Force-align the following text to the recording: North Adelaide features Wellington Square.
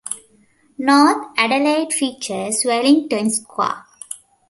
North 0.79 1.27
Adelaide 1.37 1.93
features 1.93 2.63
Wellington 2.65 3.29
Square. 3.29 3.85